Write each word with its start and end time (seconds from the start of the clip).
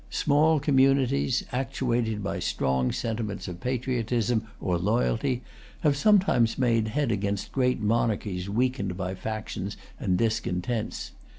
Small 0.09 0.59
communities, 0.59 1.43
actuated 1.51 2.23
by 2.23 2.39
strong 2.39 2.91
sentiments 2.91 3.47
of 3.47 3.59
patriotism 3.59 4.47
or 4.59 4.79
loyalty, 4.79 5.43
have 5.81 5.95
sometimes 5.95 6.57
made 6.57 6.87
head 6.87 7.11
against 7.11 7.51
great 7.51 7.79
monarchies 7.79 8.49
weakened 8.49 8.97
by 8.97 9.13
factions 9.13 9.77
and 9.99 10.17
discontents. 10.17 11.11